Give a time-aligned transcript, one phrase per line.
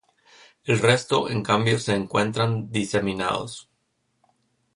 [0.63, 3.69] El resto, en cambio se encuentran diseminados.